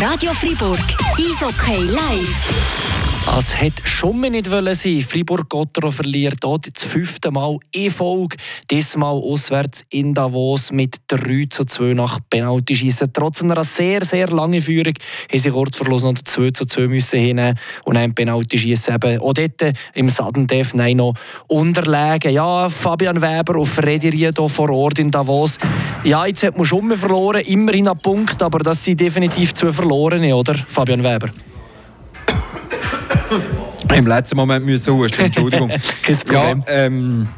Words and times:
Radio 0.00 0.32
Fribourg, 0.32 0.78
Eishockey 1.18 1.90
live. 1.90 3.07
Es 3.36 3.60
hätte 3.60 3.86
schon 3.86 4.20
mal 4.20 4.30
nicht 4.30 4.46
sein 4.46 5.02
Fribourg-Gottero 5.02 5.90
verliert 5.90 6.38
dort 6.40 6.66
das 6.74 6.84
fünfte 6.84 7.30
Mal 7.30 7.58
in 7.72 7.90
Folge. 7.90 8.36
Diesmal 8.70 9.14
auswärts 9.14 9.84
in 9.90 10.14
Davos 10.14 10.72
mit 10.72 10.96
3 11.06 11.46
zu 11.48 11.64
2 11.64 11.94
nach 11.94 12.18
Penaltyschießen. 12.30 13.12
Trotz 13.12 13.42
einer 13.42 13.62
sehr, 13.62 14.04
sehr 14.04 14.28
langen 14.28 14.60
Führung 14.60 14.94
haben 15.30 15.38
sie 15.38 15.50
kurz 15.50 15.76
vor 15.76 15.88
noch 15.88 16.14
2 16.14 16.50
zu 16.50 16.64
2 16.64 16.88
müssen 16.88 17.20
hinnehmen 17.20 17.58
und 17.84 17.96
ein 17.96 18.14
Penaltyschießen 18.14 18.94
eben 18.94 19.20
auch 19.20 19.32
dort 19.32 19.74
im 19.94 20.08
Sudden 20.08 20.46
Death 20.46 20.74
noch 20.74 21.14
unterlegen. 21.46 22.32
Ja, 22.32 22.68
Fabian 22.68 23.20
Weber 23.20 23.58
auf 23.58 23.68
Freddy 23.68 24.08
Riedo 24.08 24.48
vor 24.48 24.70
Ort 24.70 24.98
in 24.98 25.10
Davos. 25.10 25.58
Ja, 26.02 26.26
jetzt 26.26 26.42
hat 26.42 26.56
man 26.56 26.64
schon 26.64 26.88
mal 26.88 26.96
verloren, 26.96 27.42
immerhin 27.42 27.88
einen 27.88 27.98
Punkt, 27.98 28.42
aber 28.42 28.58
das 28.58 28.82
sind 28.82 29.00
definitiv 29.00 29.54
zwei 29.54 29.72
verlorene, 29.72 30.34
oder 30.34 30.54
Fabian 30.54 31.04
Weber? 31.04 31.30
Im 33.94 34.06
letzten 34.06 34.36
Moment 34.36 34.64
müssen 34.64 34.94
husten, 34.94 35.22
Entschuldigung. 35.26 35.68
Kein 36.02 36.16
Problem. 36.18 36.64
Ja, 36.66 36.74
ähm, 36.74 37.28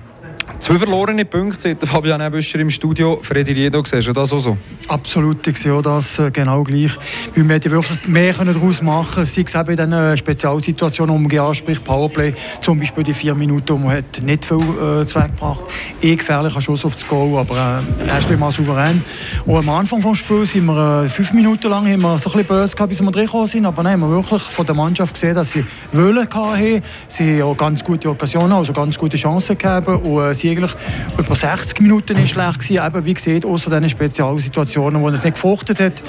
Zwei 0.60 0.78
verlorene 0.78 1.24
Punkte, 1.24 1.70
sagt 1.70 1.88
Fabian 1.88 2.20
Ebüscher 2.20 2.60
im 2.60 2.68
Studio. 2.68 3.18
Freddy 3.22 3.52
Riedo, 3.52 3.82
siehst 3.82 4.08
du 4.08 4.12
das 4.12 4.30
auch 4.30 4.40
so? 4.40 4.58
Absolut, 4.88 5.46
ich 5.46 5.56
sehe 5.56 5.80
das 5.80 6.18
äh, 6.18 6.30
genau 6.30 6.62
gleich. 6.62 6.98
Wir 7.34 7.44
hätten 7.48 7.70
wirklich 7.72 8.06
mehr 8.06 8.34
daraus 8.34 8.82
machen 8.82 9.14
können, 9.14 9.26
sei 9.26 9.42
es 9.46 9.54
eben 9.54 9.70
in 9.70 9.76
den 9.76 9.92
äh, 9.92 10.16
Spezialsituationen, 10.18 11.28
die 11.28 11.36
man 11.36 11.46
anspricht, 11.46 11.82
Powerplay, 11.82 12.34
zum 12.60 12.78
Beispiel 12.78 13.02
die 13.02 13.14
vier 13.14 13.34
Minuten, 13.34 13.70
wo 13.70 13.78
man 13.78 13.96
hat 13.96 14.22
nicht 14.22 14.44
viel 14.44 14.58
äh, 14.58 15.06
Zweck 15.06 15.30
gebracht 15.30 15.62
Eh 16.02 16.14
gefährlicher 16.14 16.60
Schuss 16.60 16.84
aufs 16.84 17.06
Goal, 17.08 17.38
aber 17.38 17.82
äh, 18.04 18.08
erst 18.08 18.30
mal 18.38 18.52
souverän. 18.52 19.02
Und 19.46 19.56
am 19.56 19.68
Anfang 19.70 20.02
des 20.02 20.18
Spiels 20.18 20.52
sind 20.52 20.66
wir 20.66 21.04
äh, 21.04 21.08
fünf 21.08 21.32
Minuten 21.32 21.70
lang 21.70 21.90
haben 21.90 22.02
wir 22.02 22.18
so 22.18 22.30
ein 22.30 22.32
bisschen 22.34 22.48
böse 22.48 22.76
gehabt, 22.76 22.90
bis 22.90 23.00
wir 23.00 23.16
reingekommen 23.16 23.46
sind, 23.46 23.64
aber 23.64 23.82
nein, 23.82 23.94
haben 23.94 24.10
wir 24.10 24.10
wirklich 24.10 24.42
von 24.42 24.66
der 24.66 24.74
Mannschaft 24.74 25.14
gesehen, 25.14 25.34
dass 25.34 25.52
sie 25.52 25.64
Wollen 25.92 26.18
hatten. 26.18 26.82
Sie 27.08 27.40
haben 27.40 27.50
auch 27.50 27.56
ganz 27.56 27.82
gute 27.82 28.10
Occasionen, 28.10 28.52
also 28.52 28.74
ganz 28.74 28.98
gute 28.98 29.16
Chancen 29.16 29.56
gegeben 29.56 29.96
und 29.96 30.22
äh, 30.22 30.34
sie 30.34 30.49
eigentlich 30.50 30.72
über 31.18 31.34
60 31.34 31.80
Minuten 31.80 32.16
nicht 32.16 32.32
schlecht 32.32 32.60
gewesen, 32.60 32.86
eben 32.86 33.04
wie 33.04 33.14
gesagt, 33.14 33.44
außer 33.44 33.70
diesen 33.70 33.88
Spezialsituationen, 33.88 35.00
wo 35.00 35.08
er 35.08 35.14
es 35.14 35.24
nicht 35.24 35.34
gefruchtet 35.34 35.80
hat. 35.80 36.02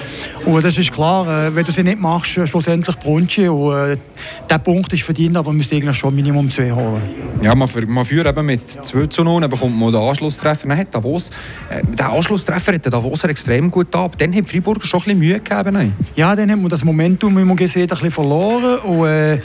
Und 0.46 0.64
das 0.64 0.78
ist 0.78 0.92
klar, 0.92 1.28
äh, 1.28 1.56
wenn 1.56 1.64
du 1.64 1.72
sie 1.72 1.84
nicht 1.84 2.00
machst, 2.00 2.38
äh, 2.38 2.48
schlussendlich 2.48 2.98
Brunche 3.00 3.52
und 3.52 3.74
äh, 3.74 3.98
der 4.50 4.58
Punkt 4.58 4.92
ist 4.94 5.04
verdient, 5.04 5.38
aber 5.38 5.50
man 5.50 5.58
müsste 5.58 5.76
eigentlich 5.76 5.98
schon 5.98 6.16
Minimum 6.16 6.50
zwei 6.50 6.72
holen. 6.72 7.02
Ja, 7.42 7.56
man, 7.56 7.70
man 7.88 8.06
führt 8.06 8.28
eben 8.28 8.46
mit 8.46 8.70
2 8.70 9.08
zu 9.08 9.24
0, 9.24 9.42
dann 9.42 9.50
bekommt 9.50 9.76
man 9.76 9.92
den 9.92 10.02
Anschlusstreffer. 10.02 10.68
Dann 10.68 10.78
hat 10.78 10.94
Davos, 10.94 11.30
äh, 11.70 11.82
der 11.84 12.12
Anschlusstreffer 12.12 12.74
hat 12.74 12.86
Davos 12.92 13.24
extrem 13.24 13.72
gut 13.72 13.96
ab. 13.96 14.18
Dann 14.18 14.34
hat 14.36 14.48
Freiburg 14.48 14.86
schon 14.86 15.00
ein 15.00 15.04
bisschen 15.04 15.20
Mühe 15.20 15.40
gegeben. 15.40 15.74
Nein? 15.74 15.94
Ja, 16.16 16.36
dann 16.36 16.52
hat 16.52 16.60
man 16.60 16.70
das 16.70 16.84
Momentum, 16.84 17.38
wie 17.38 17.44
man 17.44 17.56
gesehen 17.56 17.84
hat, 17.84 17.92
ein 17.92 17.96
bisschen 17.96 18.12
verloren 18.12 18.80
und 18.80 19.08
äh, 19.08 19.40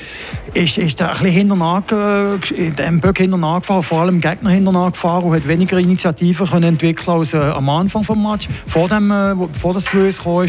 ist, 0.54 0.78
ist 0.78 1.00
da 1.00 1.08
ein 1.08 1.22
bisschen 1.22 1.48
hinterher, 1.48 2.38
äh, 2.54 2.70
dem 2.70 3.00
Böck 3.00 3.18
hinterher 3.18 3.60
gefahren, 3.60 3.82
vor 3.82 4.00
allem 4.00 4.20
Gegner 4.20 4.50
hinterher 4.50 4.85
gefahren 4.92 5.24
und 5.24 5.34
hat 5.34 5.46
weniger 5.46 5.78
Initiativen 5.78 6.46
können 6.46 6.64
entwickeln 6.64 7.18
als 7.18 7.34
äh, 7.34 7.38
am 7.38 7.68
Anfang 7.68 8.02
des 8.02 8.16
Match, 8.16 8.48
vor, 8.66 8.90
äh, 8.90 9.34
bevor 9.52 9.74
das 9.74 9.84
2 9.86 10.10
kam. 10.22 10.46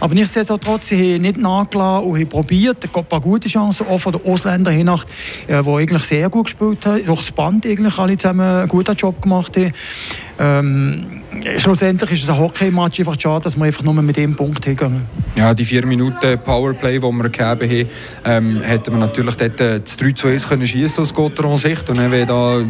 Aber 0.00 0.14
nichtsdestotrotz, 0.14 0.88
sie 0.88 1.14
haben 1.14 1.22
nicht 1.22 1.38
nachgelassen 1.38 2.08
und 2.08 2.18
haben 2.18 2.28
probiert, 2.28 2.84
ein 2.84 3.04
paar 3.04 3.20
gute 3.20 3.48
Chancen, 3.48 3.86
auch 3.86 3.98
von 3.98 4.12
den 4.12 4.24
Ausländern 4.24 4.74
hin, 4.74 4.88
äh, 4.88 5.62
die 5.62 5.68
eigentlich 5.68 6.02
sehr 6.02 6.28
gut 6.30 6.46
gespielt 6.46 6.84
haben, 6.86 7.04
durch 7.04 7.20
das 7.20 7.32
Band 7.32 7.66
eigentlich 7.66 7.98
alle 7.98 8.16
zusammen 8.16 8.40
einen 8.40 8.68
guten 8.68 8.94
Job 8.96 9.20
gemacht 9.20 9.56
haben. 9.56 9.72
Ähm, 10.38 11.22
schlussendlich 11.56 12.12
ist 12.12 12.24
es 12.24 12.28
ein 12.28 12.38
Hockey-Match 12.38 13.00
einfach 13.00 13.18
schade, 13.18 13.44
dass 13.44 13.56
wir 13.56 13.64
einfach 13.64 13.82
nur 13.82 13.94
mit 13.94 14.16
dem 14.16 14.36
Punkt 14.36 14.64
hingehen. 14.64 15.02
Ja, 15.34 15.54
die 15.54 15.64
vier 15.64 15.86
Minuten 15.86 16.38
Powerplay, 16.38 16.98
die 16.98 17.02
wir 17.02 17.22
gegeben 17.30 17.38
haben, 17.44 17.88
ähm, 18.24 18.60
hätten 18.62 18.92
wir 18.92 18.98
natürlich 18.98 19.34
dort 19.36 19.60
äh, 19.60 19.80
das 19.80 19.96
3 19.96 20.10
zu 20.12 20.28
1 20.28 20.48
können 20.48 20.66
schiessen 20.66 21.02
aus 21.02 21.14
Gotteron-Sicht 21.14 21.88
und 21.88 21.98
dann 21.98 22.10
wäre 22.10 22.26
da 22.26 22.60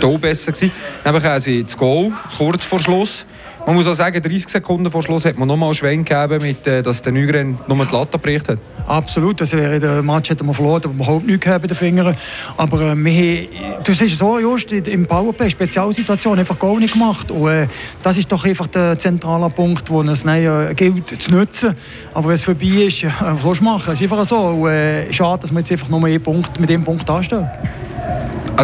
hier 0.00 0.18
besser 0.18 0.52
gewesen. 0.52 0.72
Dann 1.04 1.22
haben 1.22 1.40
sie 1.40 1.62
das 1.62 1.76
Goal 1.76 2.12
kurz 2.36 2.64
vor 2.64 2.80
Schluss. 2.80 3.24
Man 3.66 3.76
muss 3.76 3.86
auch 3.86 3.94
sagen, 3.94 4.20
30 4.20 4.48
Sekunden 4.48 4.90
vor 4.90 5.04
Schluss 5.04 5.24
hat 5.24 5.38
man 5.38 5.46
nochmal 5.46 5.68
einen 5.68 5.74
Schwenk 5.76 6.08
gegeben, 6.08 6.42
mit, 6.42 6.66
äh, 6.66 6.82
dass 6.82 7.02
der 7.02 7.12
Nygren 7.12 7.58
nur 7.68 7.86
die 7.86 7.92
Latte 7.92 8.18
gebracht 8.18 8.48
hat. 8.48 8.58
Absolut, 8.86 9.40
das 9.40 9.52
wäre 9.52 9.78
der 9.78 10.02
Match 10.02 10.30
hätten 10.30 10.46
wir 10.46 10.54
verloren, 10.54 10.82
aber 10.84 10.94
überhaupt 10.94 11.26
nichts 11.26 11.46
bei 11.46 11.58
den 11.58 11.76
Fingern. 11.76 12.16
Aber 12.56 12.80
äh, 12.80 12.96
wir 12.96 13.48
du 13.82 13.92
siehst 13.92 14.18
so, 14.18 14.38
just 14.38 14.72
im 14.72 15.06
Powerplay, 15.06 15.50
Spezialsituation, 15.50 16.38
einfach 16.38 16.58
gar 16.58 16.78
nicht 16.78 16.92
gemacht. 16.92 17.30
Und 17.30 17.48
äh, 17.48 17.68
das 18.02 18.16
ist 18.16 18.30
doch 18.30 18.44
einfach 18.44 18.66
der 18.66 18.98
zentrale 18.98 19.50
Punkt, 19.50 19.88
wo 19.90 20.02
es 20.02 20.24
äh, 20.24 20.74
gilt 20.74 21.22
zu 21.22 21.30
nutzen. 21.30 21.76
Aber 22.14 22.28
wenn 22.28 22.34
es 22.34 22.42
vorbei 22.42 22.66
ist, 22.86 23.04
äh, 23.04 23.10
was 23.20 23.60
machen? 23.60 23.92
Es 23.92 24.00
ist 24.00 24.10
einfach 24.10 24.24
so. 24.24 24.38
Und, 24.38 24.68
äh, 24.68 25.12
schade, 25.12 25.42
dass 25.42 25.52
wir 25.52 25.60
jetzt 25.60 25.72
einfach 25.72 25.88
nur 25.88 26.00
mit 26.00 26.68
dem 26.68 26.84
Punkt 26.84 27.08
anstehen 27.08 27.48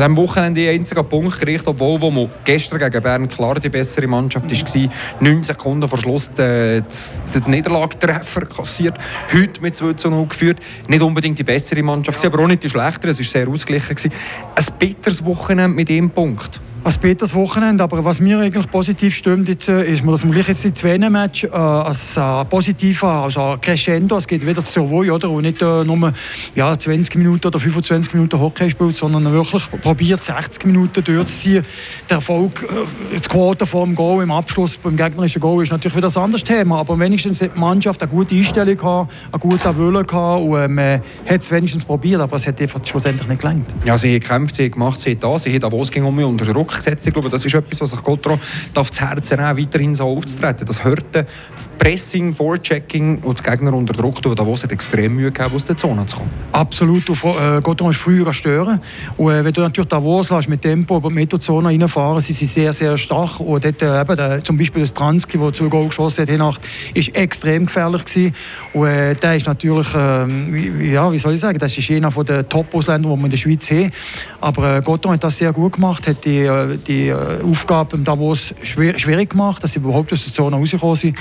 an 0.02 0.14
diesem 0.14 0.28
Wochenende 0.28 0.60
einen 0.68 0.80
einzigen 0.80 1.08
Punkt 1.08 1.40
gerichtet, 1.40 1.68
obwohl 1.68 2.00
wo 2.00 2.10
man 2.10 2.30
gestern 2.44 2.78
gegen 2.78 3.02
Bern 3.02 3.28
klar 3.28 3.58
die 3.58 3.68
bessere 3.68 4.06
Mannschaft 4.06 4.50
war. 4.50 4.90
9 5.20 5.42
Sekunden 5.42 5.88
vor 5.88 5.98
Schluss 5.98 6.30
den, 6.32 6.84
den 7.34 7.50
Niederlagetreffer 7.50 8.46
kassiert. 8.46 8.96
Heute 9.32 9.60
mit 9.60 9.76
2 9.76 9.94
zu 9.94 10.10
0 10.10 10.26
geführt. 10.26 10.60
Nicht 10.86 11.02
unbedingt 11.02 11.38
die 11.38 11.44
bessere 11.44 11.82
Mannschaft, 11.82 12.24
aber 12.24 12.40
auch 12.40 12.46
nicht 12.46 12.62
die 12.62 12.70
schlechtere. 12.70 13.10
Es 13.10 13.18
war 13.18 13.24
sehr 13.24 13.48
ausgeglichen. 13.48 14.12
Ein 14.54 14.64
bitteres 14.78 15.24
Wochenende 15.24 15.74
mit 15.74 15.88
dem 15.88 16.10
Punkt 16.10 16.60
als 16.88 16.96
Peters 16.96 17.34
Wochenende. 17.34 17.84
Aber 17.84 18.02
was 18.02 18.18
mir 18.18 18.38
eigentlich 18.38 18.70
positiv 18.70 19.14
stimmt, 19.14 19.46
jetzt, 19.50 19.68
äh, 19.68 19.84
ist, 19.84 20.02
dass 20.06 20.24
man 20.24 20.32
gleich 20.32 20.48
jetzt 20.48 20.64
die 20.64 20.72
zwei 20.72 20.96
Match 20.98 21.44
äh, 21.44 21.48
als 21.48 22.16
äh, 22.16 22.44
positiv 22.46 23.04
also 23.04 23.58
Crescendo, 23.60 24.16
es 24.16 24.26
geht 24.26 24.46
wieder 24.46 24.64
zur 24.64 24.88
Wohl, 24.88 25.10
oder? 25.10 25.28
Und 25.28 25.42
nicht 25.42 25.60
äh, 25.60 25.84
nur 25.84 26.14
ja, 26.54 26.78
20 26.78 27.14
Minuten 27.16 27.46
oder 27.46 27.58
25 27.58 28.14
Minuten 28.14 28.40
Hockey 28.40 28.70
spielt, 28.70 28.96
sondern 28.96 29.30
wirklich 29.30 29.70
probiert 29.82 30.24
60 30.24 30.64
Minuten 30.64 31.04
durchzuziehen. 31.04 31.62
Der 32.08 32.16
Erfolg, 32.16 32.62
äh, 32.62 33.16
das 33.18 33.28
Quote 33.28 33.66
vor 33.66 33.84
dem 33.84 33.94
Goal 33.94 34.22
im 34.22 34.30
Abschluss 34.30 34.78
beim 34.78 34.96
gegnerischen 34.96 35.42
Goal 35.42 35.62
ist 35.62 35.70
natürlich 35.70 35.96
wieder 35.96 36.08
ein 36.08 36.22
anderes 36.22 36.44
Thema, 36.44 36.78
aber 36.78 36.98
wenigstens 36.98 37.42
hat 37.42 37.54
die 37.54 37.60
Mannschaft 37.60 38.02
eine 38.02 38.10
gute 38.10 38.34
Einstellung 38.34 38.78
gehabt, 38.78 39.12
eine 39.30 39.40
gute 39.40 39.76
Wille 39.76 40.04
gehabt 40.04 40.42
und 40.42 40.58
äh, 40.58 40.68
man 40.68 41.02
hat 41.28 41.42
es 41.42 41.50
wenigstens 41.50 41.84
probiert, 41.84 42.22
aber 42.22 42.36
es 42.36 42.46
hat 42.46 42.58
schlussendlich 42.88 43.28
nicht 43.28 43.42
gelangt. 43.42 43.74
Ja, 43.84 43.98
sie 43.98 44.14
haben 44.14 44.20
gekämpft, 44.20 44.54
sie 44.54 44.64
haben 44.64 44.70
gemacht, 44.70 44.98
sie 44.98 45.10
haben 45.10 45.20
da, 45.20 45.38
sie 45.38 45.90
ging 45.90 46.04
um 46.04 46.16
mich 46.16 46.24
unter 46.24 46.46
Druck 46.46 46.77
gesetzt. 46.78 47.06
Ich 47.06 47.12
glaube, 47.12 47.28
das 47.28 47.44
ist 47.44 47.54
etwas, 47.54 47.80
was 47.80 47.90
sich 47.90 48.02
Gotro 48.02 48.38
darf 48.74 48.88
das 48.90 49.00
Herz 49.00 49.30
nehmen, 49.30 49.58
weiterhin 49.58 49.94
so 49.94 50.06
aufzutreten. 50.08 50.66
Das 50.66 50.82
hörte 50.82 51.26
Pressing, 51.78 52.34
Vorchecking 52.34 53.18
und 53.22 53.38
die 53.38 53.42
Gegner 53.42 53.72
unter 53.72 53.92
Druck 53.92 54.20
tun. 54.20 54.34
Davos 54.34 54.64
hat 54.64 54.72
extrem 54.72 55.14
Mühe 55.14 55.30
gehabt, 55.30 55.54
aus 55.54 55.64
der 55.64 55.76
Zone 55.76 56.04
zu 56.06 56.16
kommen. 56.16 56.30
Absolut. 56.52 57.08
äh, 57.08 57.60
Gotron 57.62 57.90
ist 57.90 57.98
früher 57.98 58.32
stören. 58.32 58.80
Und 59.16 59.32
äh, 59.32 59.44
wenn 59.44 59.52
du 59.52 59.60
natürlich 59.60 59.88
Davos 59.88 60.30
lässt, 60.30 60.48
mit 60.48 60.62
Tempo 60.62 60.96
über 60.96 61.08
die 61.08 61.14
Meterzone 61.14 61.68
reinfahren, 61.68 62.20
sind 62.20 62.36
sie 62.36 62.46
sehr, 62.46 62.72
sehr 62.72 62.96
stark. 62.96 63.40
Und 63.40 63.64
dort, 63.64 63.82
äh, 63.82 64.00
eben, 64.00 64.16
der, 64.16 64.44
zum 64.44 64.58
Beispiel 64.58 64.82
das 64.82 64.92
Transki, 64.92 65.38
das 65.38 65.52
zwei 65.52 65.66
Goal 65.66 65.86
geschossen 65.86 66.26
hat, 66.26 66.38
Nacht, 66.38 66.66
ist 66.94 67.14
extrem 67.14 67.66
gefährlich 67.66 68.04
gewesen. 68.04 68.34
Und 68.72 68.86
äh, 68.86 69.14
der 69.14 69.36
ist 69.36 69.46
natürlich, 69.46 69.94
äh, 69.94 70.90
ja, 70.92 71.12
wie 71.12 71.18
soll 71.18 71.34
ich 71.34 71.40
sagen, 71.40 71.58
das 71.58 71.76
ist 71.76 71.90
einer 71.90 72.10
der 72.10 72.48
Top-Ausländer, 72.48 73.08
die 73.08 73.16
wir 73.16 73.24
in 73.24 73.30
der 73.30 73.36
Schweiz 73.36 73.70
haben. 73.70 73.92
Aber 74.40 74.76
äh, 74.76 74.82
Gotron 74.82 75.12
hat 75.12 75.24
das 75.24 75.38
sehr 75.38 75.52
gut 75.52 75.74
gemacht, 75.74 76.06
hat 76.08 76.24
die, 76.24 76.44
die 76.66 77.08
äh, 77.08 77.42
Aufgabe 77.42 77.96
im 77.96 78.04
Davos 78.04 78.54
schwierig 78.62 79.30
gemacht, 79.30 79.62
dass 79.62 79.72
sie 79.72 79.78
überhaupt 79.78 80.12
aus 80.12 80.24
der 80.24 80.32
Zone 80.32 80.56
rausgekommen 80.56 80.96
sind. 80.96 81.18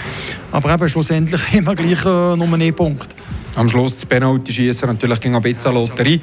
Aber 0.52 0.74
eben 0.74 0.90
schlussendlich 0.90 1.42
immer 1.53 1.75
gleich 1.75 2.06
äh, 2.06 2.36
nur 2.36 2.53
einen 2.53 2.74
Punkt. 2.74 3.16
Am 3.56 3.68
Schluss 3.68 3.96
das 3.96 4.06
Penalty 4.06 4.53
schießen 4.53 4.88
natürlich 4.88 5.20
ging 5.20 5.36
ein 5.36 5.42
bisschen 5.42 5.74
Lotterie. 5.74 6.22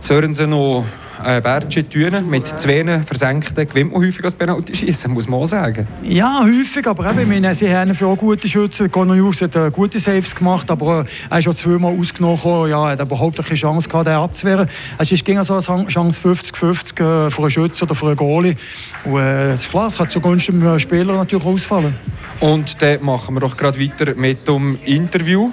Sörensen 0.00 0.50
noch 0.50 0.84
äh, 1.24 1.40
Bertschi 1.40 1.84
Thünen 1.84 2.28
mit 2.28 2.46
zwei 2.46 2.84
versenkten 3.02 3.66
gewinnt 3.66 3.92
man 3.92 4.02
häufig 4.02 4.24
als 4.24 4.34
Penalty 4.34 4.74
schießen, 4.74 5.10
muss 5.10 5.28
man 5.28 5.40
auch 5.40 5.46
sagen. 5.46 5.86
Ja, 6.02 6.42
häufig, 6.42 6.86
aber 6.86 7.10
eben, 7.10 7.28
meine, 7.28 7.54
sie 7.54 7.74
haben 7.74 7.94
für 7.94 8.06
auch 8.06 8.16
gute 8.16 8.48
Schützen. 8.48 8.90
Conor 8.90 9.16
Hughes 9.16 9.42
hat 9.42 9.54
äh, 9.56 9.70
gute 9.70 9.98
Saves 9.98 10.34
gemacht, 10.34 10.70
aber 10.70 11.00
äh, 11.00 11.04
er 11.30 11.38
ist 11.38 11.44
schon 11.44 11.56
zweimal 11.56 11.98
ausgenommen, 11.98 12.70
ja, 12.70 12.86
er 12.86 12.92
hat 12.92 13.00
überhaupt 13.00 13.36
keine 13.44 13.54
Chance 13.54 13.88
gehabt, 13.88 14.06
den 14.06 14.14
abzuwehren. 14.14 14.68
Es 14.98 15.12
ist 15.12 15.24
ging 15.24 15.42
so 15.42 15.54
eine 15.54 15.86
Chance 15.86 16.20
50-50 16.26 17.26
äh, 17.26 17.30
für 17.30 17.42
einen 17.42 17.50
Schützen 17.50 17.84
oder 17.84 17.94
für 17.94 18.06
einen 18.06 18.16
Goalie. 18.16 18.56
Und 19.04 19.18
äh, 19.18 19.54
ist 19.54 19.68
klar, 19.68 19.88
es 19.88 19.96
kann 19.96 20.08
zugunsten 20.08 20.60
des 20.60 20.82
Spieler 20.82 21.14
natürlich 21.14 21.44
ausfallen. 21.44 21.94
Und 22.40 22.80
dann 22.80 23.04
machen 23.04 23.34
wir 23.34 23.40
doch 23.40 23.56
gerade 23.56 23.78
weiter 23.78 24.14
mit 24.14 24.48
dem 24.48 24.78
Interview. 24.84 25.50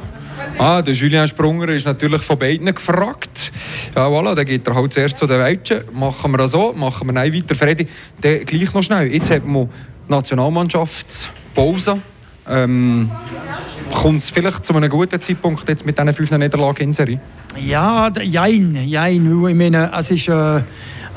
Ah, 0.60 0.82
der 0.82 0.96
Julien 0.96 1.28
Sprunger 1.28 1.68
ist 1.70 1.86
natürlich 1.86 2.24
von 2.24 2.40
beiden 2.40 2.74
gefragt. 2.74 3.52
Ja, 3.96 4.08
voilà, 4.08 4.34
dann 4.34 4.44
geht 4.44 4.68
er 4.68 4.74
halt 4.74 4.92
zuerst 4.92 5.16
zu 5.18 5.28
den 5.28 5.40
Weitschen. 5.40 5.82
Machen 5.94 6.32
wir 6.32 6.40
das 6.40 6.52
so, 6.52 6.74
machen 6.74 7.08
wir 7.08 7.14
nein 7.14 7.32
weiter. 7.32 7.54
Freddy, 7.54 7.86
dann 8.20 8.40
gleich 8.40 8.74
noch 8.74 8.82
schnell. 8.82 9.14
Jetzt 9.14 9.30
haben 9.30 9.54
wir 9.54 9.70
Nationalmannschaftspause. 10.08 12.02
Ähm, 12.50 13.12
Kommt 13.94 14.24
es 14.24 14.32
vielleicht 14.32 14.66
zu 14.66 14.74
einem 14.74 14.90
guten 14.90 15.22
Zeitpunkt 15.22 15.70
jetzt 15.70 15.86
mit 15.86 15.98
diesen 15.98 16.14
fünf 16.14 16.32
Niederlagen 16.32 16.84
in 16.86 16.94
Serie? 16.94 17.20
Ja, 17.64 18.12
jein, 18.20 18.76
jein. 18.84 19.48
Ich 19.48 19.56
meine, 19.56 19.92
es 19.96 20.10
ist... 20.10 20.28
Äh 20.28 20.62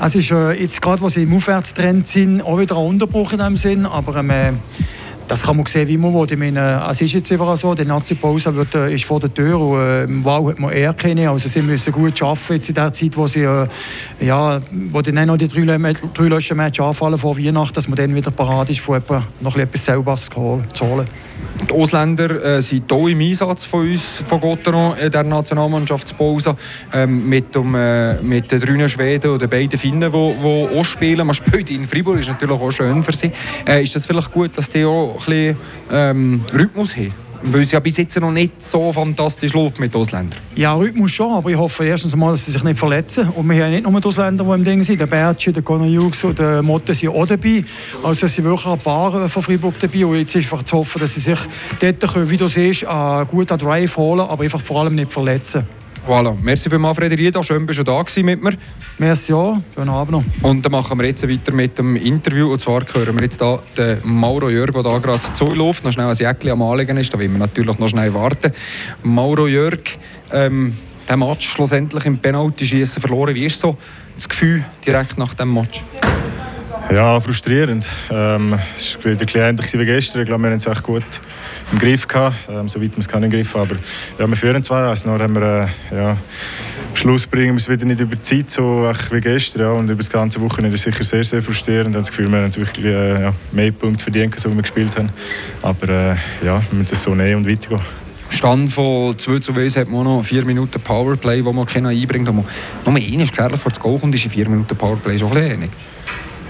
es 0.03 0.15
ist 0.15 0.31
äh, 0.31 0.53
jetzt 0.53 0.81
gerade, 0.81 0.99
wo 0.99 1.09
sie 1.09 1.21
im 1.21 1.35
Aufwärtstrend 1.35 2.07
sind, 2.07 2.41
auch 2.41 2.57
wieder 2.57 2.75
ein 2.75 2.85
Unterbruch 2.87 3.33
in 3.33 3.37
dem 3.37 3.55
Sinn, 3.55 3.85
aber 3.85 4.15
ähm, 4.15 4.59
das 5.31 5.43
kann 5.43 5.55
man 5.55 5.65
sehen, 5.65 5.87
wie 5.87 5.97
man 5.97 6.13
will. 6.13 6.27
Ich 6.29 6.37
meine, 6.37 6.85
es 6.89 6.99
ist 6.99 7.13
jetzt 7.13 7.31
einfach 7.31 7.55
so, 7.55 7.73
die 7.73 7.85
Nazi-Pause 7.85 8.53
äh, 8.75 8.93
ist 8.93 9.05
vor 9.05 9.21
der 9.21 9.33
Tür 9.33 9.61
und 9.61 9.79
äh, 9.79 10.25
Wahl 10.25 10.47
hat 10.47 10.59
man 10.59 10.73
eher 10.73 10.93
keine. 10.93 11.29
Also 11.29 11.47
sie 11.47 11.61
müssen 11.61 11.93
gut 11.93 12.21
arbeiten 12.21 12.55
jetzt 12.55 12.67
in 12.67 12.75
der 12.75 12.91
Zeit, 12.91 13.15
wo 13.15 13.27
sie 13.27 13.43
äh, 13.43 13.65
ja, 14.19 14.61
wo 14.91 15.01
dann 15.01 15.25
noch 15.25 15.37
die 15.37 15.47
drei, 15.47 15.63
drei 15.63 16.27
letzten 16.27 16.57
Matches 16.57 16.85
anfallen 16.85 17.17
vor 17.17 17.37
Weihnachten, 17.37 17.73
dass 17.73 17.87
man 17.87 17.95
dann 17.95 18.13
wieder 18.13 18.29
parat 18.29 18.71
ist, 18.71 18.81
von 18.81 19.01
noch 19.39 19.55
etwas 19.55 19.85
selber 19.85 20.17
zu 20.17 20.35
holen. 20.35 21.07
Die 21.71 21.77
Ausländer 21.77 22.57
äh, 22.57 22.61
sind 22.61 22.91
hier 22.91 23.07
im 23.07 23.21
Einsatz 23.21 23.63
von 23.63 23.89
uns, 23.89 24.21
von 24.27 24.41
Gotteron, 24.41 24.97
in 24.97 25.09
der 25.09 25.23
Nationalmannschaftspause. 25.23 26.55
Ähm, 26.93 27.29
mit, 27.29 27.55
um, 27.55 27.75
äh, 27.75 28.15
mit 28.21 28.51
den 28.51 28.59
drei 28.59 28.87
Schweden 28.89 29.39
den 29.39 29.49
beiden 29.49 29.79
Finnen, 29.79 30.11
die 30.11 30.17
auch 30.17 30.83
spielen. 30.83 31.25
Man 31.25 31.33
spielt 31.33 31.69
in 31.69 31.87
Fribourg, 31.87 32.19
ist 32.19 32.27
natürlich 32.27 32.59
auch 32.59 32.71
schön 32.71 33.01
für 33.03 33.13
sie. 33.13 33.31
Äh, 33.65 33.83
ist 33.83 33.95
das 33.95 34.05
vielleicht 34.05 34.33
gut, 34.33 34.57
dass 34.57 34.67
die 34.67 34.83
auch 34.83 35.15
ein 35.15 35.25
bisschen 35.25 35.57
ähm, 35.91 36.43
Rhythmus 36.53 36.97
haben? 36.97 37.30
Weil 37.43 37.61
es 37.61 37.71
ja 37.71 37.79
bis 37.79 37.97
jetzt 37.97 38.19
noch 38.19 38.31
nicht 38.31 38.61
so 38.61 38.91
fantastisch 38.93 39.53
läuft 39.53 39.79
mit 39.79 39.95
Ausländern. 39.95 40.39
Ja, 40.55 40.73
Rhythmus 40.73 41.11
schon, 41.11 41.33
aber 41.33 41.49
ich 41.49 41.57
hoffe 41.57 41.85
erstens 41.85 42.15
mal, 42.15 42.31
dass 42.31 42.45
sie 42.45 42.51
sich 42.51 42.63
nicht 42.63 42.77
verletzen. 42.77 43.29
Und 43.29 43.49
wir 43.49 43.63
haben 43.63 43.71
nicht 43.71 43.89
nur 43.89 43.99
die 43.99 44.07
Ausländer, 44.07 44.43
die 44.43 44.51
im 44.51 44.63
Ding 44.63 44.83
sind. 44.83 44.99
Der 44.99 45.07
Bertschi, 45.07 45.51
der 45.51 45.63
Conor 45.63 45.87
Hughes 45.87 46.23
und 46.23 46.39
der 46.39 46.61
Motte 46.61 46.93
sind 46.93 47.09
auch 47.09 47.25
dabei. 47.25 47.63
Also 48.03 48.25
es 48.25 48.35
sind 48.35 48.45
wirklich 48.45 48.65
ein 48.65 48.79
paar 48.79 49.27
von 49.27 49.41
Freiburg 49.41 49.79
dabei. 49.79 50.05
Und 50.05 50.17
jetzt 50.17 50.35
ist 50.35 50.43
einfach 50.51 50.63
zu 50.63 50.77
hoffen, 50.77 50.99
dass 50.99 51.13
sie 51.15 51.19
sich 51.19 51.39
dort, 51.79 52.29
wie 52.29 52.37
du 52.37 52.47
siehst, 52.47 52.85
gut 53.27 53.51
an 53.51 53.59
Drive 53.59 53.97
holen, 53.97 54.21
aber 54.21 54.43
einfach 54.43 54.61
vor 54.61 54.81
allem 54.81 54.95
nicht 54.95 55.11
verletzen. 55.11 55.65
Voilà. 56.07 56.35
Merci 56.41 56.69
vielmals, 56.69 56.97
Frederida. 56.97 57.43
Schön, 57.43 57.67
dass 57.67 57.75
du 57.75 57.83
da 57.83 58.03
mit 58.23 58.43
mir. 58.43 58.53
Merci 58.97 59.33
auch. 59.33 59.57
Schönen 59.75 59.89
Abend 59.89 60.11
noch. 60.11 60.23
Und 60.41 60.65
dann 60.65 60.71
machen 60.71 60.97
wir 60.99 61.05
jetzt 61.05 61.27
weiter 61.27 61.53
mit 61.53 61.77
dem 61.77 61.95
Interview. 61.95 62.51
Und 62.51 62.59
zwar 62.59 62.83
hören 62.93 63.15
wir 63.15 63.23
jetzt 63.23 63.39
hier 63.39 63.59
den 63.77 63.99
Mauro 64.03 64.49
Jörg, 64.49 64.71
der 64.71 64.83
da 64.83 64.97
gerade 64.97 65.21
zuläuft, 65.33 65.83
noch 65.83 65.91
schnell 65.91 66.07
ein 66.07 66.15
Jäckchen 66.15 66.51
am 66.51 66.61
Anlegen 66.63 66.97
ist. 66.97 67.13
Da 67.13 67.19
wollen 67.19 67.31
wir 67.31 67.39
natürlich 67.39 67.77
noch 67.77 67.87
schnell 67.87 68.13
warten. 68.13 68.51
Mauro 69.03 69.47
Jörg, 69.47 69.79
ähm, 70.31 70.75
der 71.07 71.17
Match 71.17 71.49
schlussendlich 71.49 72.05
im 72.05 72.17
Penalty-Schießen 72.17 72.99
verloren. 72.99 73.35
Wie 73.35 73.45
ist 73.45 73.59
so 73.59 73.77
das 74.15 74.27
Gefühl 74.27 74.65
direkt 74.85 75.19
nach 75.19 75.35
dem 75.35 75.53
Match? 75.53 75.83
Ja, 76.93 77.17
frustrierend. 77.21 77.85
Ähm, 78.11 78.59
es 78.75 78.97
war 78.97 79.13
wieder 79.13 79.45
ein 79.45 79.55
ähnlich 79.55 79.73
wie 79.73 79.85
gestern. 79.85 80.21
Ich 80.23 80.27
glaube, 80.27 80.43
wir 80.43 80.49
haben 80.49 80.57
es 80.57 80.67
echt 80.67 80.83
gut 80.83 81.03
im 81.71 81.79
Griff 81.79 82.05
gehabt, 82.05 82.35
ähm, 82.49 82.67
soweit 82.67 82.91
man 82.91 82.99
es 82.99 83.07
kann 83.07 83.23
im 83.23 83.31
Griff 83.31 83.55
Aber 83.55 83.75
ja, 84.19 84.27
wir 84.27 84.35
führen 84.35 84.61
zwei, 84.61 84.81
also 84.81 85.09
noch 85.09 85.17
haben 85.17 85.33
wir 85.35 85.69
äh, 85.91 85.95
ja, 85.95 86.09
am 86.09 86.95
Schluss 86.95 87.25
bringen 87.27 87.53
wir 87.53 87.59
es 87.59 87.69
wieder 87.69 87.85
nicht 87.85 88.01
über 88.01 88.17
die 88.17 88.23
Zeit 88.23 88.51
so 88.51 88.91
wie 89.09 89.21
gestern. 89.21 89.61
Ja. 89.61 89.71
Und 89.71 89.85
über 89.85 89.99
das 89.99 90.09
ganze 90.09 90.41
Wochenende 90.41 90.75
ist 90.75 90.85
es 90.85 90.93
sicher 90.93 91.05
sehr, 91.05 91.23
sehr 91.23 91.41
frustrierend. 91.41 91.95
Ich 91.95 92.01
das 92.01 92.09
Gefühl, 92.09 92.29
wir 92.29 92.39
haben 92.39 92.53
wirklich 92.53 92.85
äh, 92.85 93.21
ja, 93.21 93.33
mehr 93.53 93.71
Punkte 93.71 94.03
verdient, 94.03 94.35
als 94.35 94.43
wir 94.43 94.61
gespielt 94.61 94.97
haben. 94.97 95.09
Aber 95.61 95.87
äh, 95.87 96.15
ja, 96.45 96.61
wir 96.71 96.77
müssen 96.77 96.89
das 96.89 97.03
so 97.03 97.15
nehmen 97.15 97.45
und 97.45 97.49
weitergehen. 97.49 97.79
Stand 98.29 98.71
von 98.71 99.17
2 99.17 99.39
zu 99.39 99.53
1 99.53 99.77
hat 99.77 99.87
man 99.87 100.03
noch 100.03 100.23
4 100.23 100.43
Minuten 100.43 100.81
Powerplay, 100.81 101.43
wo 101.45 101.53
man 101.53 101.65
keiner 101.65 101.89
einbringt. 101.89 102.33
Nur 102.33 102.45
einer 102.85 103.23
ist 103.23 103.31
gefährlich 103.31 103.61
vor 103.61 103.71
das 103.71 103.79
Goal 103.79 103.97
kommt, 103.97 104.13
ist 104.15 104.25
in 104.25 104.31
4 104.31 104.49
Minuten 104.49 104.75
Powerplay 104.75 105.17
schon 105.17 105.29
ein 105.29 105.35
bisschen 105.35 105.51
ähnlich. 105.51 105.71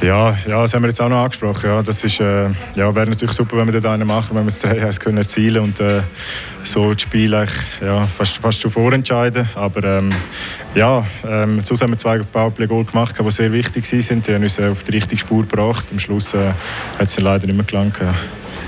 Ja, 0.02 0.36
ja, 0.48 0.64
das 0.64 0.74
haben 0.74 0.82
wir 0.82 0.90
jetzt 0.90 1.00
auch 1.00 1.10
noch 1.10 1.24
angesprochen. 1.24 1.70
Ja, 1.70 1.84
das 1.84 2.04
äh, 2.04 2.48
ja, 2.74 2.96
wäre 2.96 3.08
natürlich 3.08 3.36
super, 3.36 3.58
wenn 3.58 3.72
wir 3.72 3.80
das 3.80 3.92
einen 3.92 4.08
machen, 4.08 4.36
wenn 4.36 4.46
wir 4.46 4.52
das 4.52 4.62
3 4.62 4.90
können 5.00 5.20
erzielen 5.20 5.64
und 5.64 5.80
äh, 5.80 6.02
so 6.64 6.92
das 6.92 7.04
Spiel 7.04 7.32
ja, 7.32 8.08
fast, 8.08 8.38
fast 8.38 8.62
schon 8.62 8.72
vorentscheiden. 8.72 9.48
Aber 9.54 9.84
ähm, 9.84 10.10
ja, 10.74 11.06
ähm, 11.24 11.60
sonst 11.60 11.84
haben 11.84 11.92
wir 11.92 12.00
zwei 12.00 12.18
Powerplay-Goal 12.18 12.86
gemacht, 12.86 13.16
die 13.20 13.32
sehr 13.32 13.52
wichtig 13.52 13.92
waren. 13.92 14.22
Die 14.24 14.34
haben 14.34 14.42
uns 14.42 14.60
auf 14.60 14.82
die 14.82 14.92
richtige 14.92 15.20
Spur 15.20 15.46
gebracht. 15.46 15.86
Am 15.92 16.00
Schluss 16.00 16.34
äh, 16.34 16.52
hat 16.98 17.08
es 17.08 17.20
leider 17.20 17.46
nicht 17.46 17.56
mehr 17.56 17.66
gelangt. 17.66 18.00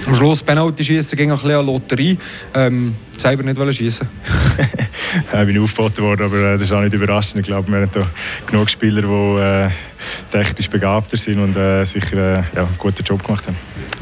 Am 0.05 0.15
Schluss 0.15 0.43
Penalty 0.43 0.83
schießen 0.83 1.17
ging 1.17 1.31
ein 1.31 1.37
bisschen 1.37 1.51
an 1.51 1.65
Lotterie. 1.65 2.17
Ähm, 2.53 2.95
selber 3.17 3.43
nicht 3.43 3.77
schießen. 3.77 4.07
ich 5.33 5.45
bin 5.45 5.59
aufgeboten 5.59 6.03
worden, 6.03 6.25
aber 6.25 6.37
äh, 6.37 6.53
das 6.53 6.63
ist 6.63 6.71
auch 6.73 6.81
nicht 6.81 6.93
überraschend. 6.93 7.41
Ich 7.41 7.47
glaube, 7.47 7.71
wir 7.71 7.81
haben 7.81 7.89
hier 7.93 8.07
genug 8.45 8.69
Spieler, 8.69 9.01
die 9.01 9.41
äh, 9.41 9.69
technisch 10.31 10.69
begabter 10.69 11.15
sind 11.15 11.39
und 11.39 11.55
äh, 11.55 11.85
sicher 11.85 12.17
äh, 12.17 12.43
ja, 12.55 12.63
einen 12.63 12.77
guten 12.77 13.03
Job 13.03 13.23
gemacht 13.23 13.47
haben. 13.47 13.55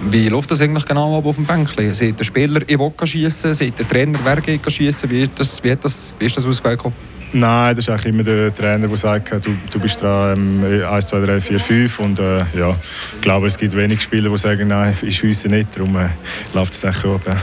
Wie 0.09 0.27
läuft 0.29 0.49
das 0.49 0.61
eigentlich 0.61 0.85
genau 0.85 1.17
ab 1.17 1.25
auf 1.25 1.35
dem 1.35 1.45
Bänkchen? 1.45 1.93
Seht 1.93 2.19
der 2.19 2.23
Spieler, 2.23 2.61
ich 2.65 2.79
will 2.79 2.91
schießen, 3.03 3.53
seht 3.53 3.77
der 3.77 3.87
Trainer, 3.87 4.17
wer 4.23 4.41
geht 4.41 4.71
schießen? 4.71 5.09
Wie, 5.09 5.27
das, 5.27 5.63
wie, 5.63 5.75
das, 5.75 6.15
wie 6.17 6.25
ist 6.25 6.37
das 6.37 6.47
ausgekommen? 6.47 6.95
Nein, 7.33 7.75
das 7.75 7.85
ist 7.85 7.89
eigentlich 7.89 8.13
immer 8.13 8.23
der 8.23 8.53
Trainer, 8.53 8.87
der 8.87 8.97
sagt, 8.97 9.31
du, 9.45 9.55
du 9.71 9.79
bist 9.79 10.01
dran, 10.01 10.63
ähm, 10.65 10.83
1, 10.83 11.07
2, 11.07 11.25
3, 11.25 11.39
4, 11.39 11.59
5 11.59 11.99
und 11.99 12.19
äh, 12.19 12.39
ja, 12.57 12.75
ich 13.15 13.21
glaube, 13.21 13.47
es 13.47 13.57
gibt 13.57 13.73
wenig 13.73 14.01
Spieler, 14.01 14.29
die 14.29 14.37
sagen, 14.37 14.67
nein, 14.67 14.97
ich 15.01 15.17
schiesse 15.17 15.47
nicht, 15.47 15.75
darum 15.75 15.95
äh, 15.95 16.09
läuft 16.53 16.73
es 16.73 16.83
eigentlich 16.83 16.97
so 16.97 17.15
ab. 17.15 17.21
Ja. 17.25 17.37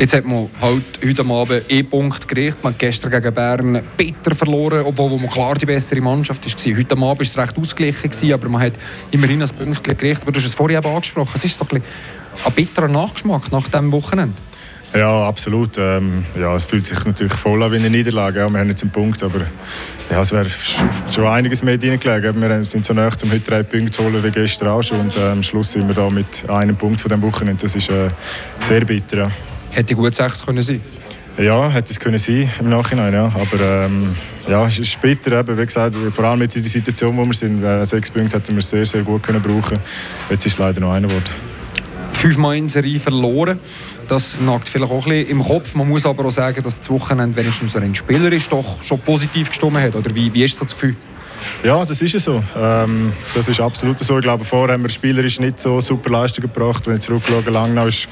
Jetzt 0.00 0.12
hat 0.12 0.24
man 0.24 0.48
halt 0.60 0.82
heute 1.04 1.22
Abend 1.24 1.62
E-Punkt 1.68 2.26
gekriegt. 2.26 2.64
Man 2.64 2.72
hat 2.72 2.80
gestern 2.80 3.12
gegen 3.12 3.32
Bern 3.32 3.80
bitter 3.96 4.34
verloren, 4.34 4.82
obwohl 4.84 5.20
man 5.20 5.30
klar 5.30 5.54
die 5.54 5.66
bessere 5.66 6.00
Mannschaft 6.00 6.44
war. 6.44 6.76
Heute 6.76 6.92
Abend 6.94 7.02
war 7.02 7.20
es 7.20 7.38
recht 7.38 7.56
ausgeglichen, 7.56 8.32
aber 8.32 8.48
man 8.48 8.62
hat 8.62 8.72
immerhin 9.12 9.40
ein 9.40 9.48
Punkt 9.50 9.84
gekriegt. 9.84 10.22
Aber 10.22 10.32
du 10.32 10.40
hast 10.40 10.46
es 10.46 10.54
vorhin 10.54 10.78
eben 10.78 10.88
angesprochen, 10.88 11.30
es 11.34 11.44
ist 11.44 11.56
so 11.56 11.64
ein, 11.70 11.80
ein 12.44 12.52
bitterer 12.52 12.88
Nachgeschmack 12.88 13.52
nach 13.52 13.68
diesem 13.68 13.92
Wochenende. 13.92 14.34
Ja, 14.94 15.26
absolut. 15.26 15.76
Ähm, 15.76 16.24
ja, 16.38 16.54
es 16.54 16.64
fühlt 16.64 16.86
sich 16.86 17.04
natürlich 17.04 17.34
voll 17.34 17.62
an 17.62 17.72
wie 17.72 17.78
eine 17.78 17.90
Niederlage. 17.90 18.38
Ja, 18.38 18.48
wir 18.48 18.60
haben 18.60 18.68
jetzt 18.68 18.82
einen 18.82 18.92
Punkt, 18.92 19.22
aber 19.22 19.40
ja, 20.10 20.20
es 20.20 20.30
wäre 20.30 20.46
schon 21.10 21.26
einiges 21.26 21.62
mehr 21.62 21.74
reingelegen. 21.82 22.40
Wir 22.40 22.64
sind 22.64 22.84
so 22.84 22.94
nah, 22.94 23.08
um 23.22 23.30
heute 23.32 23.40
drei 23.40 23.62
Punkte 23.64 23.90
zu 23.90 24.04
holen 24.04 24.22
wie 24.22 24.30
gestern 24.30 24.68
auch 24.68 24.82
schon. 24.82 25.00
Und 25.00 25.16
äh, 25.16 25.30
am 25.30 25.42
Schluss 25.42 25.72
sind 25.72 25.88
wir 25.88 25.94
da 25.94 26.08
mit 26.08 26.48
einem 26.48 26.76
Punkt 26.76 27.00
von 27.00 27.08
dem 27.08 27.22
Wochenende. 27.22 27.62
Das 27.62 27.74
ist 27.74 27.90
äh, 27.90 28.08
sehr 28.60 28.84
bitter. 28.84 29.16
Ja. 29.16 29.30
Hätte 29.70 29.96
gut 29.96 30.14
sechs 30.14 30.46
können 30.46 30.62
sein 30.62 30.80
ja, 31.38 31.68
hätte 31.68 31.92
es 31.92 31.98
können 31.98 32.18
sein 32.18 32.50
im 32.60 32.68
Nachhinein, 32.68 33.12
ja. 33.12 33.24
Aber 33.24 33.60
ähm, 33.60 34.14
ja, 34.48 34.66
es 34.66 34.78
ist 34.78 35.00
bitter, 35.00 35.40
eben, 35.40 35.58
wie 35.58 35.66
gesagt, 35.66 35.96
vor 36.12 36.24
allem 36.24 36.42
jetzt 36.42 36.56
in 36.56 36.62
der 36.62 36.70
Situation, 36.70 37.16
wo 37.16 37.24
wir 37.24 37.34
sind. 37.34 37.62
Äh, 37.62 37.84
sechs 37.84 38.10
Punkte 38.10 38.36
hätten 38.36 38.54
wir 38.54 38.62
sehr, 38.62 38.86
sehr 38.86 39.02
gut 39.02 39.22
können 39.22 39.42
brauchen. 39.42 39.78
Jetzt 40.30 40.46
ist 40.46 40.52
es 40.52 40.58
leider 40.58 40.80
noch 40.80 40.92
einer 40.92 41.08
geworden. 41.08 41.53
Fünfmal 42.24 42.56
in 42.56 42.70
Serie 42.70 42.98
verloren. 42.98 43.60
Das 44.08 44.40
nagt 44.40 44.70
vielleicht 44.70 44.90
auch 44.90 45.04
ein 45.04 45.10
bisschen 45.10 45.28
im 45.28 45.42
Kopf. 45.42 45.74
Man 45.74 45.86
muss 45.86 46.06
aber 46.06 46.24
auch 46.24 46.30
sagen, 46.30 46.62
dass 46.62 46.78
das 46.78 46.88
Wochenende 46.88 47.36
wenigstens 47.36 47.76
ein 47.76 47.94
Spieler 47.94 48.32
ist, 48.32 48.50
doch 48.50 48.82
schon 48.82 48.98
positiv 49.00 49.50
gestimmt 49.50 49.76
hat. 49.76 49.94
Oder 49.94 50.14
wie, 50.14 50.32
wie 50.32 50.42
ist 50.42 50.56
so 50.56 50.64
das 50.64 50.72
Gefühl? 50.72 50.96
Ja, 51.62 51.84
das 51.84 52.02
ist 52.02 52.18
so. 52.18 52.42
Ähm, 52.56 53.12
das 53.34 53.48
ist 53.48 53.60
absolut 53.60 53.98
so. 54.00 54.18
Ich 54.18 54.22
glaube, 54.22 54.44
vorher 54.44 54.74
haben 54.74 54.82
wir 54.82 54.90
spielerisch 54.90 55.40
nicht 55.40 55.60
so 55.60 55.80
super 55.80 56.10
Leistung 56.10 56.42
gebracht. 56.42 56.86
Wenn 56.86 56.96
ich 56.96 57.00
zurückschaue, 57.00 57.42
Langnau 57.50 57.86
ist 57.86 58.08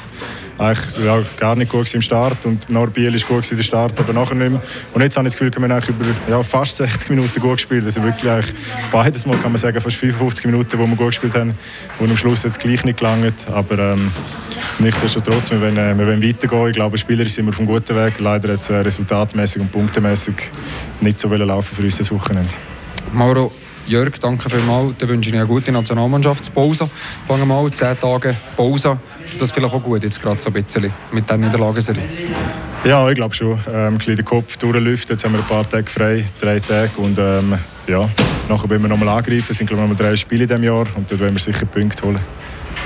eigentlich 0.59 1.05
ja, 1.05 1.23
gar 1.39 1.57
nicht 1.57 1.71
gut 1.71 1.93
im 1.95 2.03
Start 2.03 2.45
und 2.47 2.69
Norbiel 2.69 3.15
ist 3.15 3.27
gut 3.27 3.51
der 3.51 3.63
Start, 3.63 3.99
aber 3.99 4.13
nachher 4.13 4.35
nicht 4.35 4.51
mehr. 4.51 4.63
Und 4.95 5.03
jetzt 5.03 5.17
habe 5.17 5.27
ich 5.27 5.35
das 5.35 5.41
Gefühl, 5.41 5.63
wir 5.63 5.75
haben 5.75 5.89
über 5.89 6.05
ja, 6.29 6.43
fast 6.43 6.77
60 6.77 7.11
Minuten 7.11 7.41
gut 7.41 7.57
gespielt. 7.57 7.85
Also 7.85 8.03
wirklich 8.03 8.47
beides 8.91 9.27
Mal 9.27 9.37
kann 9.39 9.53
man 9.53 9.59
sagen, 9.59 9.81
fast 9.81 9.97
55 9.97 10.47
Minuten, 10.47 10.79
wo 10.79 10.87
wir 10.87 10.97
gut 10.97 11.09
gespielt 11.09 11.35
haben 11.35 11.55
und 11.99 12.11
am 12.11 12.17
Schluss 12.17 12.43
jetzt 12.45 12.61
gleich 12.61 12.85
nicht 12.85 12.99
gelangt. 12.99 13.47
Aber 13.53 13.79
ähm, 13.79 14.11
nichtsdestotrotz, 14.79 15.51
wir 15.51 15.61
wollen, 15.61 15.77
äh, 15.77 15.97
wir 15.97 16.07
wollen 16.07 16.23
weitergehen. 16.23 16.69
Ich 16.69 16.75
glaube, 16.75 16.99
spielerisch 16.99 17.33
sind 17.33 17.47
wir 17.47 17.51
auf 17.51 17.59
einem 17.59 17.69
guten 17.69 17.97
Weg. 17.97 18.19
Leider 18.19 18.51
jetzt 18.51 18.71
äh, 18.71 18.77
resultatmäßig 18.77 19.63
und 19.63 19.73
punktemäßig 19.73 20.35
nicht 21.01 21.19
so 21.19 21.29
laufen 21.29 21.77
für 21.77 21.83
uns 21.83 21.99
das 21.99 22.11
Wochenende. 22.11 22.53
Mauro, 23.13 23.53
Jörg, 23.87 24.19
danke 24.21 24.49
vielmals. 24.49 24.95
Dann 24.99 25.09
wünsche 25.09 25.31
ich 25.31 25.37
eine 25.37 25.47
gute 25.47 25.73
Nationalmannschaftspause. 25.73 26.89
Fangen 27.27 27.41
wir 27.41 27.47
mal 27.47 27.71
10 27.71 27.99
Tage 27.99 28.37
Pause. 28.57 28.99
Das 29.35 29.51
ist 29.51 29.55
vielleicht 29.55 29.75
auch 29.75 29.83
gut, 29.83 30.03
jetzt 30.03 30.21
gerade 30.21 30.41
so 30.41 30.51
ein 30.51 30.53
bisschen 30.53 30.93
mit 31.11 31.29
dieser 31.29 31.37
Niederlagenserie. 31.37 32.03
Ja, 32.85 33.09
ich 33.09 33.15
glaube 33.15 33.35
schon. 33.35 33.61
Ähm, 33.73 33.99
ein 34.07 34.17
den 34.17 34.25
Kopf 34.25 34.57
durchlüften. 34.57 35.15
Jetzt 35.15 35.25
haben 35.25 35.33
wir 35.33 35.41
ein 35.41 35.47
paar 35.47 35.69
Tage 35.69 35.91
frei, 35.91 36.25
drei 36.41 36.59
Tage. 36.61 36.91
Und 36.97 37.19
ähm, 37.19 37.59
ja, 37.87 38.09
nachher 38.49 38.71
werden 38.71 38.83
wir 38.83 38.89
nochmal 38.89 39.09
angreifen. 39.09 39.47
Es 39.49 39.59
sind 39.59 39.67
glaube 39.67 39.83
ich 39.83 39.91
noch 39.91 39.97
drei 39.97 40.17
Spiele 40.17 40.45
in 40.45 40.49
diesem 40.49 40.65
Jahr 40.65 40.87
und 40.95 41.11
dort 41.11 41.21
werden 41.21 41.35
wir 41.35 41.41
sicher 41.41 41.67
Punkte 41.67 42.05
holen. 42.05 42.42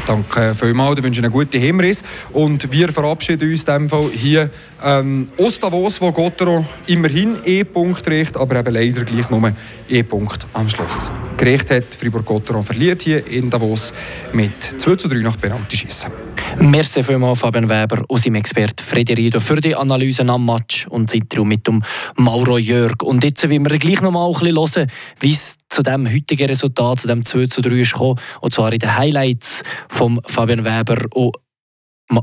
Danke 0.07 0.55
vielmals, 0.55 0.99
ich 0.99 1.05
wünsche 1.05 1.21
eine 1.21 1.31
gute 1.31 1.59
Hinriss. 1.59 2.05
Und 2.33 2.71
wir 2.71 2.93
verabschieden 2.93 3.51
uns 3.51 3.65
in 3.65 3.67
dem 3.67 3.89
Fall 3.89 4.09
hier 4.13 4.51
ähm, 4.83 5.29
aus 5.37 5.59
Davos, 5.59 6.01
wo 6.01 6.13
Gottero 6.13 6.65
immerhin 6.87 7.39
E-Punkt 7.45 8.05
kriegt, 8.05 8.37
aber 8.37 8.61
eben 8.61 8.73
leider 8.73 9.05
gleich 9.05 9.29
nur 9.31 9.53
E-Punkt 9.89 10.47
am 10.53 10.69
Schluss. 10.69 11.11
Gerecht 11.37 11.73
hat 11.73 11.93
Fribourg-Gotteron 11.95 12.63
verliert 12.63 13.03
hier 13.03 13.27
in 13.27 13.51
Davos 13.51 13.93
mit 14.33 14.81
2 14.81 14.95
zu 14.95 15.09
3 15.09 15.17
nach 15.17 15.41
Penalty-Schießen. 15.41 16.26
Merci 16.59 17.03
vielmals 17.03 17.41
Fabian 17.41 17.69
Weber 17.69 18.05
und 18.09 18.21
seinem 18.21 18.37
Experten 18.37 18.83
Frederido 18.83 19.41
für 19.41 19.61
die 19.61 19.77
Analyse 19.77 20.23
am 20.27 20.47
Match 20.47 20.87
und 20.89 21.13
Interview 21.13 21.45
mit 21.45 21.67
dem 21.67 21.83
Mauro 22.17 22.59
Jörg. 22.59 23.03
Und 23.03 23.25
jetzt 23.25 23.49
wollen 23.49 23.69
wir 23.69 23.79
gleich 23.79 24.01
noch 24.01 24.11
mal 24.11 24.27
ein 24.27 24.33
bisschen 24.33 24.57
hören, 24.57 24.91
wie 25.21 25.33
es 25.33 25.57
zu 25.69 25.83
dem 25.83 26.07
heutigen 26.11 26.47
Resultat, 26.47 27.01
zu 27.01 27.09
dem 27.09 27.25
2 27.25 27.47
zu 27.47 27.61
3 27.61 27.71
ist 27.77 27.93
gekommen, 27.93 28.19
und 28.41 28.55
zwar 28.55 28.73
in 28.73 28.79
den 28.79 28.97
Highlights 28.97 29.63
von 29.89 30.21
Fabian 30.27 30.65
Weber 30.65 31.05
und 31.15 31.37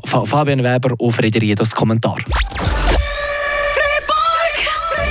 Fabian 0.05 0.63
Weber 0.63 0.95
und 0.97 1.11
Frederido 1.11 1.63
das 1.63 1.75
Kommentar. 1.75 2.17
Fribourg! 3.75 4.57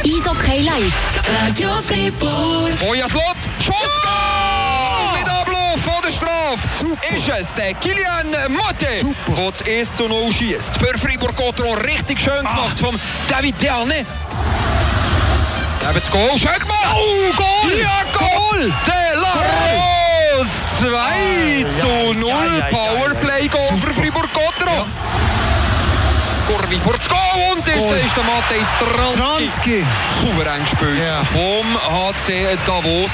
Eishockey 0.05 0.63
live. 0.63 1.23
Radio 1.29 1.69
Fribourg. 1.83 2.71
Moja 2.81 3.07
Slot, 3.07 3.32
Von 6.57 6.69
Straße! 6.69 6.85
Angriff 6.85 7.17
ist 7.17 7.29
es 7.29 7.55
der 7.55 7.75
Kilian 7.75 8.31
Motte, 8.53 8.87
der 9.27 9.51
das 9.51 9.63
1 9.67 9.97
zu 9.97 10.07
0 10.09 10.31
schießt. 10.33 10.77
Für 10.79 10.99
Fribourg-Gotteron 10.99 11.79
richtig 11.79 12.21
schön 12.21 12.39
gemacht 12.45 12.79
vom 12.79 12.99
David 13.29 13.61
Derne. 13.63 13.95
Eben 14.01 14.07
das 15.95 16.11
Goal, 16.11 16.39
schön 16.39 16.59
gemacht! 16.59 16.95
Oh, 16.95 17.33
Goal! 17.37 17.73
Ja, 17.81 18.03
Goal! 18.13 18.73
De 18.87 19.21
La 19.21 19.33
Rose! 19.33 20.51
2 20.79 21.67
zu 21.81 22.13
0 22.19 22.33
Powerplay-Goal 22.71 23.79
für 23.81 23.95
Fribourg-Gotteron. 23.95 24.91
Corvi 26.49 26.79
vor 26.81 26.93
das 26.95 27.09
Goal 27.09 27.53
und 27.57 27.67
ist, 27.67 27.79
Goal. 27.79 27.97
ist 28.05 28.17
der 28.17 28.25
Matej 28.25 28.63
Stranski. 28.77 29.51
Stranski. 29.51 29.85
Souverän 30.21 30.61
gespielt 30.63 30.99
Ja. 30.99 31.23
vom 31.25 31.67
HC 31.79 32.59
Davos. 32.67 33.11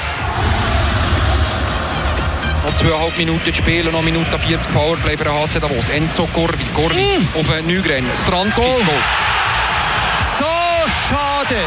Noch 2.65 2.75
zweieinhalb 2.75 3.17
Minuten 3.17 3.53
spielen, 3.53 3.91
noch 3.91 4.01
Minute 4.01 4.37
40 4.37 4.73
Powerplay 4.73 5.17
für 5.17 5.23
den 5.23 5.33
HC 5.33 5.59
Davos. 5.59 5.89
Enzo 5.89 6.27
Corvi, 6.33 6.65
Corvi 6.75 7.01
Mm. 7.19 7.39
auf 7.39 7.61
Nygren, 7.65 8.05
Stranski, 8.23 8.61
Goal. 8.61 8.73
Goal. 8.83 9.03
So 10.37 10.45
schade. 11.09 11.61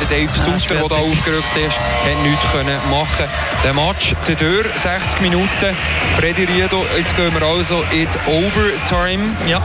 Der 0.00 0.18
Dave 0.18 0.30
Sutter, 0.38 0.74
der 0.74 0.82
da 0.88 0.94
fertig. 0.96 1.12
aufgerückt 1.12 1.56
ist, 1.56 1.76
hat 1.78 2.22
nichts 2.22 2.44
können 2.52 2.78
machen. 2.90 3.28
Der 3.64 3.72
Match, 3.74 4.14
der 4.28 4.34
Dürr, 4.34 4.64
60 4.74 5.20
Minuten. 5.20 5.76
Freddy 6.18 6.44
Riedo, 6.44 6.84
jetzt 6.98 7.16
gehen 7.16 7.32
wir 7.32 7.46
also 7.46 7.82
in 7.92 8.08
die 8.10 8.30
Overtime. 8.30 9.24
Ja. 9.46 9.62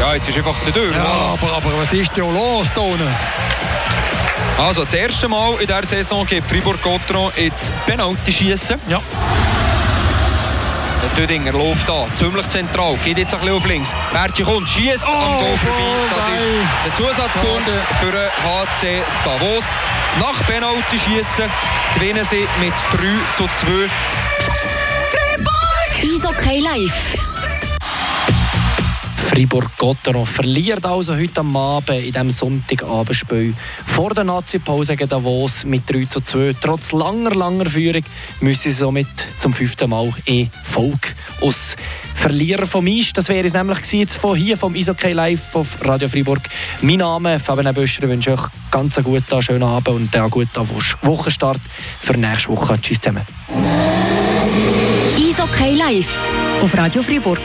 Ja, 0.00 0.14
jetzt 0.14 0.28
ist 0.28 0.38
einfach 0.38 0.58
der 0.64 0.72
Dürr. 0.72 0.92
Ja, 0.94 1.04
aber, 1.34 1.52
aber 1.56 1.78
was 1.78 1.92
ist 1.92 2.16
denn 2.16 2.32
los 2.32 2.68
da 2.74 2.80
unten? 2.80 3.08
Also, 4.58 4.84
das 4.84 4.94
erste 4.94 5.28
Mal 5.28 5.52
in 5.60 5.66
dieser 5.66 5.84
Saison 5.84 6.26
geht 6.26 6.44
Fribourg-Gotteron 6.44 7.32
ins 7.36 7.72
Penalty-Schiessen. 7.86 8.78
Ja. 8.88 9.00
Der 11.02 11.10
Dödinger 11.26 11.50
läuft 11.52 11.88
da, 11.88 12.06
ziemlich 12.16 12.48
zentral, 12.48 12.96
geht 13.04 13.18
jetzt 13.18 13.34
ein 13.34 13.40
bisschen 13.40 13.56
auf 13.56 13.66
links. 13.66 13.88
Bertschi 14.12 14.44
kommt, 14.44 14.68
schießt 14.68 15.04
am 15.04 15.10
Oh, 15.12 15.40
Goal 15.40 15.56
vorbei. 15.58 15.82
Das 16.14 16.24
vorbei. 16.24 16.36
ist 16.36 16.86
der 16.86 16.94
Zusatzpunkt 16.96 17.68
für 18.00 18.12
den 18.12 18.28
HC 18.44 19.02
Davos. 19.24 19.64
Nach 20.20 20.46
Penalty 20.46 20.98
schießen 20.98 21.50
gewinnen 21.94 22.26
sie 22.30 22.46
mit 22.60 22.72
3 22.92 22.98
zu 23.36 23.48
2. 23.66 23.90
Eishockey 26.00 26.60
live. 26.60 27.31
Fribourg-Gotteron 29.32 30.26
verliert 30.26 30.84
also 30.84 31.16
heute 31.16 31.40
am 31.40 31.56
Abend 31.56 32.04
in 32.04 32.12
diesem 32.12 32.28
Sonntagabendspiel 32.28 33.54
vor 33.86 34.12
der 34.12 34.24
Nazi-Pause 34.24 34.94
gegen 34.94 35.08
Davos 35.08 35.64
mit 35.64 35.88
3 35.90 36.04
zu 36.04 36.20
2. 36.20 36.56
Trotz 36.60 36.92
langer, 36.92 37.34
langer 37.34 37.64
Führung 37.64 38.02
müssen 38.40 38.60
sie 38.60 38.72
somit 38.72 39.06
zum 39.38 39.54
fünften 39.54 39.88
Mal 39.88 40.12
in 40.26 40.50
Volk 40.64 41.14
aus 41.40 41.76
Verlierer 42.14 42.66
vom 42.66 42.86
Eis. 42.86 43.14
Das 43.14 43.30
wäre 43.30 43.46
es 43.46 43.54
nämlich 43.54 43.78
jetzt 43.92 44.18
von 44.18 44.36
hier 44.36 44.58
vom 44.58 44.74
Eishockey 44.74 45.14
Live 45.14 45.56
auf 45.56 45.78
Radio 45.80 46.10
Fribourg. 46.10 46.42
Mein 46.82 46.98
Name 46.98 47.36
ist 47.36 47.46
Fabian 47.46 47.74
Böscher. 47.74 48.02
Ich 48.02 48.10
wünsche 48.10 48.34
euch 48.34 48.42
ganz 48.70 48.98
einen 48.98 49.06
guten, 49.06 49.40
schönen 49.40 49.62
Abend 49.62 49.88
und 49.88 50.14
einen 50.14 50.28
guten 50.28 50.68
Wochenstart 51.00 51.60
für 52.02 52.18
nächste 52.18 52.50
Woche. 52.50 52.78
Tschüss 52.82 53.00
zusammen. 53.00 53.26
Eishockey 55.16 55.74
live. 55.74 56.28
Auf 56.60 56.76
Radio 56.76 57.02
Fribourg. 57.02 57.40